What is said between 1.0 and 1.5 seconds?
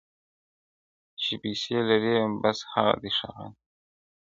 چي